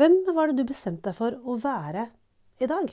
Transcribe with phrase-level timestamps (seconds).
[0.00, 2.06] Hvem var det du bestemte deg for å være
[2.64, 2.86] i dag?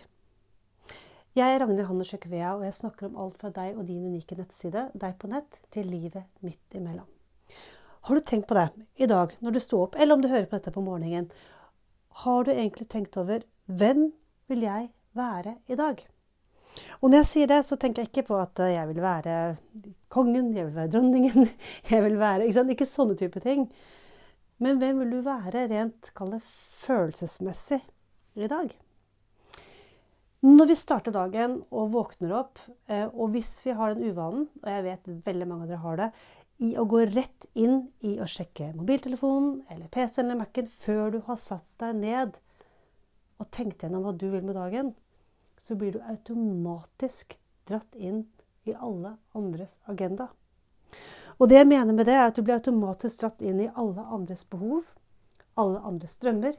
[1.39, 4.35] Jeg er Ragnhild Hannesjø Kvea, og jeg snakker om alt fra deg og din unike
[4.35, 7.07] nettside, deg på nett, til livet midt imellom.
[8.09, 8.67] Har du tenkt på det
[8.99, 11.31] i dag når du sto opp, eller om du hører på dette på morgenen?
[12.25, 14.09] Har du egentlig tenkt over hvem
[14.51, 16.03] vil jeg være i dag?
[16.99, 19.37] Og når jeg sier det, så tenker jeg ikke på at jeg vil være
[20.11, 21.47] kongen, jeg vil være dronningen,
[21.93, 23.69] jeg vil være Ikke, ikke sånne type ting.
[24.63, 27.77] Men hvem vil du være rent kallet følelsesmessig
[28.37, 28.71] i dag?
[30.47, 32.59] Når vi starter dagen og våkner opp,
[32.89, 35.99] eh, og hvis vi har den uvanen, og jeg vet veldig mange av dere har
[36.01, 36.09] det,
[36.65, 41.19] i å gå rett inn i å sjekke mobiltelefonen eller PC-en eller Mac-en før du
[41.27, 42.37] har satt deg ned
[43.37, 44.95] og tenkt gjennom hva du vil med dagen,
[45.61, 47.37] så blir du automatisk
[47.69, 48.23] dratt inn
[48.65, 50.31] i alle andres agenda.
[51.37, 54.05] Og det jeg mener med det, er at du blir automatisk dratt inn i alle
[54.13, 54.87] andres behov,
[55.57, 56.55] alle andres drømmer,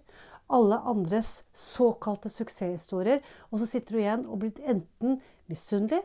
[0.49, 3.25] alle andres såkalte suksesshistorier.
[3.51, 5.19] Og så sitter du igjen og blir enten
[5.51, 6.05] misunnelig,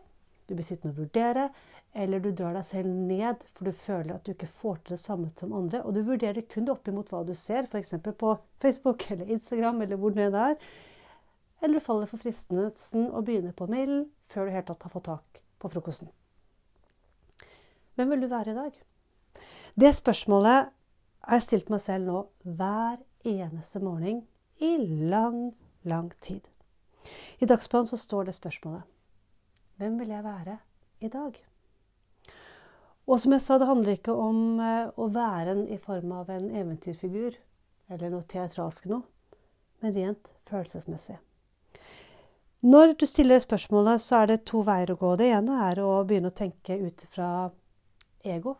[0.49, 1.47] du blir sittende og vurdere,
[1.93, 5.03] eller du drar deg selv ned for du føler at du ikke får til det
[5.03, 5.83] samme som andre.
[5.85, 7.93] Og du vurderer kun det opp imot hva du ser, f.eks.
[8.17, 10.57] på Facebook eller Instagram eller hvor det er.
[11.61, 15.07] Eller du faller for fristelsen å begynne på mailen før du helt tatt har fått
[15.11, 16.09] tak på frokosten.
[17.95, 18.71] Hvem vil du være i dag?
[19.75, 20.69] Det spørsmålet
[21.23, 22.23] har jeg stilt meg selv nå
[22.57, 24.23] hver eneste morgen
[24.61, 24.75] i
[25.09, 26.41] lang, lang tid.
[27.39, 28.83] I dagsplanen så står det spørsmålet
[29.77, 30.57] Hvem vil jeg være
[31.01, 31.37] i dag?
[33.07, 36.29] Og som jeg sa, det handler ikke om eh, å være en i form av
[36.31, 37.35] en eventyrfigur
[37.91, 39.03] eller noe teatralsk noe,
[39.83, 41.17] men rent følelsesmessig.
[42.63, 45.17] Når du stiller det spørsmålet, så er det to veier å gå.
[45.19, 47.51] Det ene er å begynne å tenke ut fra
[48.23, 48.55] ego?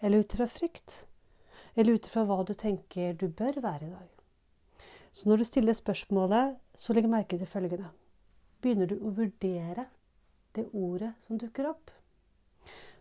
[0.00, 1.06] Eller ut ifra frykt?
[1.74, 4.08] Eller ut ifra hva du tenker du bør være i dag?
[5.10, 7.90] Så når du stiller spørsmålet, så legg merke til følgende.
[8.62, 9.88] Begynner du å vurdere
[10.54, 11.90] det ordet som dukker opp?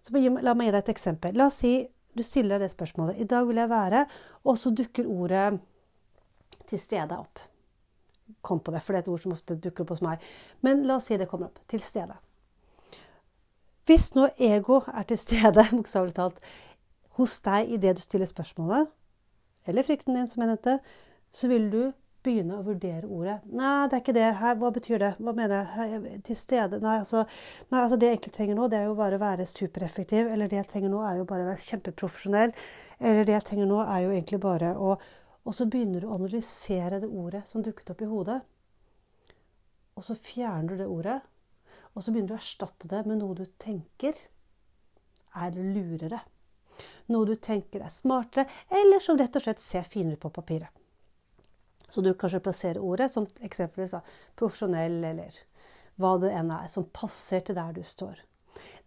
[0.02, 1.36] Så La meg gi deg et eksempel.
[1.36, 1.74] La oss si
[2.18, 3.20] du stiller det spørsmålet.
[3.20, 4.06] I dag vil jeg være
[4.44, 5.60] Og så dukker ordet
[6.68, 7.40] 'til stede' opp.
[8.42, 10.20] Kom på det, for det er et ord som ofte dukker opp hos meg.
[10.62, 11.60] Men la oss si det kommer opp.
[11.68, 12.18] Til stede.
[13.88, 16.42] Hvis nå ego er til stede, bokstavelig talt,
[17.18, 18.90] hos deg i det du stiller spørsmålet,
[19.68, 20.74] eller frykten din, som jeg nevnte,
[21.32, 21.82] så vil du
[22.28, 23.38] begynne å vurdere ordet.
[23.56, 24.26] Nei, det er ikke det.
[24.42, 25.12] Her, hva betyr det?
[25.24, 26.20] Hva mener jeg?
[26.28, 26.80] Til stede?
[26.84, 27.24] Nei altså,
[27.72, 30.32] nei, altså, det jeg egentlig trenger nå, det er jo bare å være supereffektiv.
[30.34, 32.54] Eller det jeg trenger nå, er jo bare å være kjempeprofesjonell.
[33.00, 34.98] Eller det jeg trenger nå, er jo egentlig bare å
[35.48, 38.42] Og så begynner du å analysere det ordet som dukket opp i hodet.
[39.96, 41.22] Og så fjerner du det ordet,
[41.98, 44.20] og så begynner du å erstatte det med noe du tenker
[45.38, 46.20] er lurere.
[47.10, 50.70] Noe du tenker er smartere, eller som rett og slett ser finere på papiret.
[51.90, 54.02] Så du kanskje plasserer ordet som eksempelvis da,
[54.38, 55.38] profesjonell, eller
[55.98, 58.20] hva det enn er, som passer til der du står.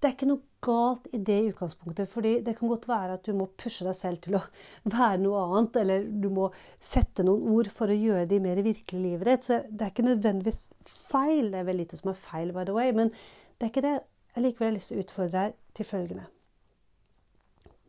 [0.01, 2.09] Det er ikke noe galt i det i utgangspunktet.
[2.09, 4.43] fordi det kan godt være at du må pushe deg selv til å
[4.97, 6.51] være noe annet, eller du må
[6.81, 9.45] sette noen ord for å gjøre de mer virkelig livet ditt.
[9.45, 11.51] Så det er ikke nødvendigvis feil.
[11.53, 12.93] Det er vel lite som er feil, by the way.
[12.97, 13.97] Men det er ikke det.
[14.35, 16.27] Jeg likevel har lyst til å utfordre deg til følgende.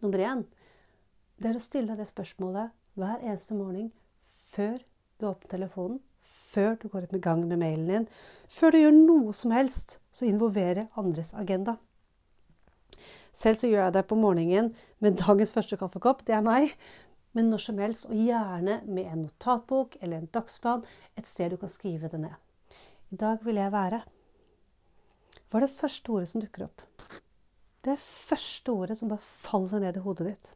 [0.01, 0.47] Nummer én
[1.41, 3.87] det er å stille deg det spørsmålet hver eneste morgen
[4.51, 4.75] før
[5.17, 8.07] du åpner telefonen, før du går i gang med mailen din,
[8.49, 11.77] før du gjør noe som helst så involverer andres agenda.
[13.33, 16.25] Selv så gjør jeg det på morgenen med dagens første kaffekopp.
[16.27, 16.75] Det er meg.
[17.31, 20.81] Men når som helst, og gjerne med en notatbok eller en dagsplan,
[21.15, 22.33] et sted du kan skrive det ned.
[23.11, 24.01] I dag vil jeg være
[25.47, 26.83] Hva er det første ordet som dukker opp?
[27.81, 30.51] Det første ordet som bare faller ned i hodet ditt.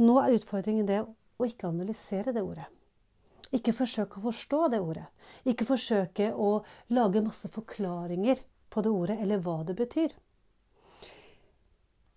[0.00, 2.68] Nå er utfordringen det å ikke analysere det ordet.
[3.56, 5.08] Ikke forsøke å forstå det ordet.
[5.48, 6.60] Ikke forsøke å
[6.94, 10.14] lage masse forklaringer på det ordet, eller hva det betyr.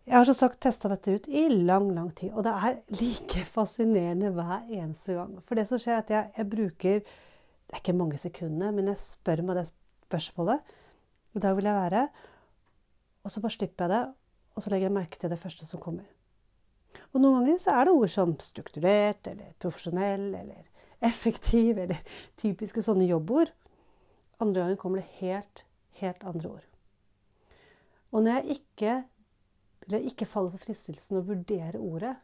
[0.03, 3.45] Jeg har som sagt testa dette ut i lang, lang tid, og det er like
[3.47, 5.37] fascinerende hver eneste gang.
[5.47, 8.91] For det som skjer, er at jeg, jeg bruker Det er ikke mange sekundene, men
[8.91, 10.73] jeg spør meg det spørsmålet.
[11.33, 12.01] I dag vil jeg være
[13.23, 14.03] Og så bare slipper jeg det,
[14.53, 16.03] og så legger jeg merke til det første som kommer.
[17.13, 20.67] Og noen ganger så er det ord som strukturert, eller profesjonell, eller
[21.09, 22.03] effektiv, eller
[22.37, 23.53] typiske sånne jobbord.
[24.43, 25.63] Andre ganger kommer det helt,
[26.03, 26.67] helt andre ord.
[28.11, 28.97] Og når jeg ikke
[29.87, 32.15] eller ikke falle for fristelsen å vurdere ordet,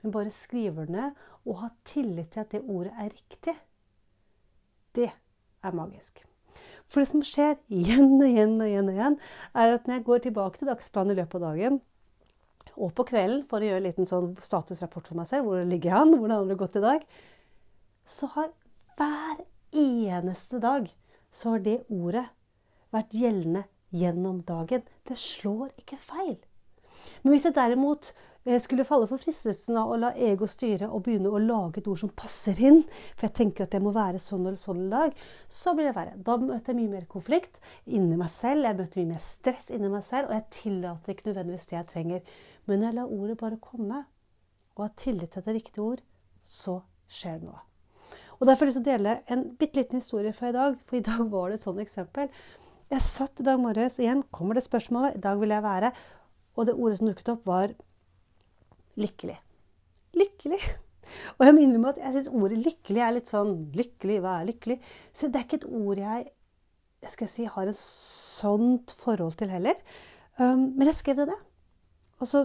[0.00, 3.56] men bare skriver det ned og ha tillit til at det ordet er riktig.
[4.96, 6.24] Det er magisk.
[6.90, 9.18] For det som skjer igjen og igjen og igjen, og igjen,
[9.54, 11.80] er at når jeg går tilbake til dagsplanen i løpet av dagen,
[12.80, 15.92] og på kvelden for å gjøre en liten sånn statusrapport for meg selv, hvor ligger
[15.92, 17.04] jeg an, hvordan har det gått i dag,
[18.08, 18.50] så har
[18.98, 20.88] hver eneste dag
[21.30, 22.26] så har det ordet
[22.94, 23.64] vært gjeldende
[23.94, 24.82] gjennom dagen.
[25.06, 26.38] Det slår ikke feil.
[27.22, 28.10] Men hvis jeg derimot
[28.44, 31.88] eh, skulle falle for fristelsen av å la ego styre og begynne å lage et
[31.90, 32.82] ord som passer inn,
[33.14, 35.16] for jeg tenker at det må være sånn eller sånn i dag,
[35.48, 36.20] så blir det verre.
[36.26, 39.92] Da møter jeg mye mer konflikt inni meg selv, jeg møter mye mer stress inni
[39.92, 42.38] meg selv, og jeg tillater ikke nødvendigvis det jeg trenger.
[42.66, 44.04] Men når jeg lar ordet bare komme,
[44.76, 46.06] og har tillit til det riktige ord,
[46.40, 46.80] så
[47.10, 47.60] skjer det noe.
[48.40, 51.26] Og Derfor har jeg dele en bitte liten historie fra i dag, for i dag
[51.28, 52.30] var det et sånt eksempel.
[52.90, 55.92] Jeg satt i dag morges igjen, kommer det spørsmålet, i dag vil jeg være
[56.60, 57.72] Og det ordet som dukket opp, var
[59.00, 59.38] lykkelig.
[60.20, 60.60] Lykkelig.
[61.38, 64.50] Og jeg minner meg at jeg syns ordet lykkelig er litt sånn Lykkelig, hva er
[64.50, 64.76] lykkelig?
[65.16, 66.26] Så det er ikke et ord jeg,
[67.00, 69.80] jeg skal si, har et sånt forhold til heller.
[70.36, 71.38] Um, men jeg skrev det det.
[72.20, 72.44] Og så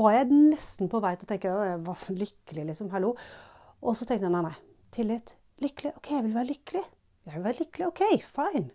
[0.00, 2.88] var jeg nesten på vei til å tenke jeg var lykkelig, liksom.
[2.94, 3.12] Hallo.
[3.84, 4.56] Og så tenkte jeg nei, nei.
[4.96, 5.36] Tillit.
[5.60, 5.92] Lykkelig.
[6.00, 6.84] OK, jeg vil være lykkelig.
[7.28, 7.90] Jeg vil være lykkelig.
[7.90, 8.70] OK, fine.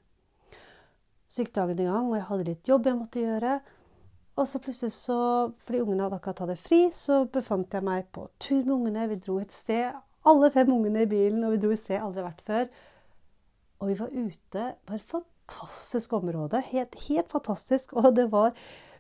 [1.26, 3.56] Så gikk dagen i gang, og jeg hadde litt jobb jeg måtte gjøre.
[4.36, 5.18] Og så plutselig, så,
[5.64, 9.08] fordi ungene hadde akkurat tatt det fri, så befant jeg meg på tur med ungene.
[9.14, 9.96] Vi dro et sted,
[10.28, 12.66] alle fem ungene i bilen, og vi dro et sted aldri vært før.
[13.80, 16.60] Og vi var ute på et fantastisk område.
[16.74, 17.96] Helt, helt fantastisk.
[17.96, 18.52] Og det var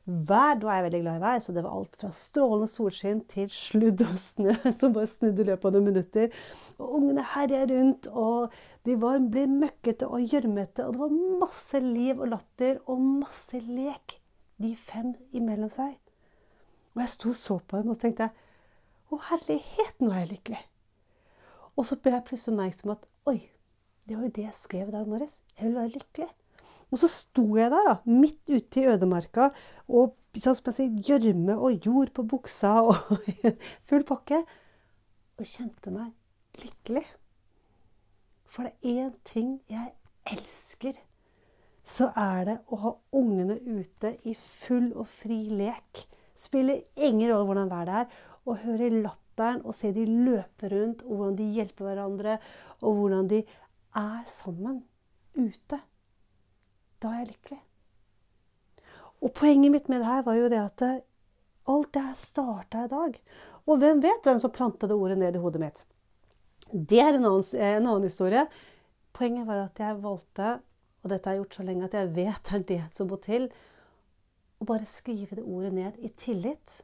[0.05, 0.59] vær.
[0.61, 3.47] Nå er jeg veldig glad i vær, så det var alt fra strålende solskinn til
[3.51, 6.35] sludd og snø som bare snudde i løpet av noen minutter.
[6.77, 8.53] Og ungene herja rundt, og
[8.85, 10.85] de var, ble møkkete og gjørmete.
[10.85, 14.19] Og det var masse liv og latter og masse lek,
[14.61, 15.97] de fem imellom seg.
[16.95, 18.31] Og jeg sto og så på dem og tenkte
[19.11, 20.61] Å, herlighet, nå er jeg lykkelig.
[21.75, 23.37] Og så ble jeg plutselig oppmerksom at oi,
[24.07, 25.39] det var jo det jeg skrev i dag morges.
[25.57, 26.29] Jeg vil være lykkelig.
[26.93, 29.49] Og så sto jeg der, da, midt ute i ødemarka,
[29.87, 32.95] og gjørme og jord på buksa og
[33.87, 34.43] full pakke,
[35.37, 36.11] og kjente meg
[36.61, 37.05] lykkelig.
[38.45, 39.91] For det er én ting jeg
[40.31, 40.95] elsker,
[41.85, 46.05] så er det å ha ungene ute i full og fri lek.
[46.35, 48.23] Spiller ingen rolle hvordan været er.
[48.45, 52.39] Å høre latteren og se de løpe rundt, og hvordan de hjelper hverandre,
[52.81, 53.41] og hvordan de
[53.95, 54.83] er sammen
[55.37, 55.79] ute.
[57.01, 57.61] Da er jeg lykkelig.
[59.25, 62.91] Og poenget mitt med det her var jo det at alt det her starta i
[62.91, 63.19] dag.
[63.65, 65.85] Og hvem vet hvem som planta det ordet ned i hodet mitt?
[66.69, 68.45] Det er en annen, en annen, historie.
[69.15, 70.59] Poenget var at jeg valgte,
[71.05, 73.19] og dette har jeg gjort så lenge at jeg vet det er det som må
[73.21, 73.43] til,
[74.57, 76.79] å bare skrive det ordet ned i tillit.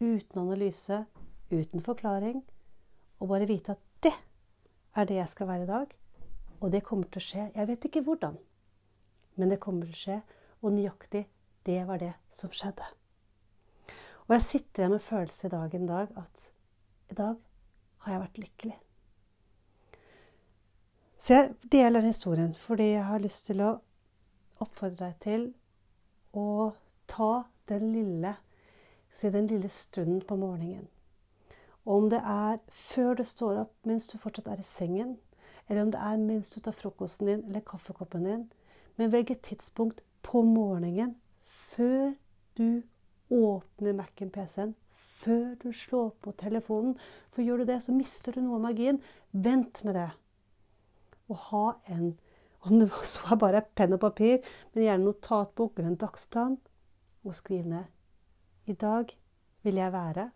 [0.00, 1.02] Uten analyse,
[1.52, 2.40] uten forklaring.
[3.20, 4.14] Og bare vite at det
[4.96, 5.92] er det jeg skal være i dag.
[6.62, 7.44] Og det kommer til å skje.
[7.52, 8.40] Jeg vet ikke hvordan.
[9.36, 10.18] Men det kommer til å skje,
[10.64, 11.26] og nøyaktig
[11.68, 12.88] det var det som skjedde.
[14.26, 16.48] Og jeg sitter igjen med følelse i dag en dag at
[17.12, 17.36] i dag
[18.06, 18.76] har jeg vært lykkelig.
[21.26, 23.70] Så jeg deler historien fordi jeg har lyst til å
[24.62, 25.46] oppfordre deg til
[26.38, 26.68] å
[27.10, 27.30] ta
[27.66, 28.36] den lille,
[29.10, 30.84] si den lille stunden på morgenen.
[31.82, 35.16] Og om det er før du står opp mens du fortsatt er i sengen,
[35.66, 38.44] eller om det er mens du tar frokosten din eller kaffekoppen din,
[38.94, 42.12] men velg et tidspunkt på morgenen før
[42.60, 42.84] du
[43.34, 46.94] åpner Mac-en, PC-en, før du slår på telefonen.
[47.34, 49.02] For gjør du det, så mister du noe av magien.
[49.34, 50.06] Vent med det.
[51.32, 52.14] Og ha en
[52.66, 54.40] om det så er bare penn og papir,
[54.74, 56.56] men gjerne notatbok eller en dagsplan,
[57.26, 57.86] og skriv ned.
[58.66, 59.12] I dag
[59.62, 60.30] vil jeg være.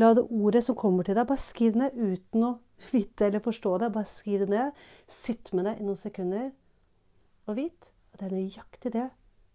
[0.00, 2.52] La det ordet som kommer til deg, bare skriv ned uten å
[2.94, 3.92] vite eller forstå det.
[3.92, 4.78] Bare skriv det ned.
[5.08, 6.48] Sitt med det i noen sekunder.
[7.44, 9.08] Og vit at det er nøyaktig det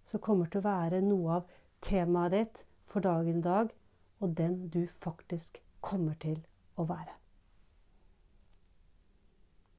[0.08, 3.74] som kommer til å være noe av temaet ditt for dagen i dag,
[4.22, 6.40] og den du faktisk kommer til
[6.78, 7.18] å være.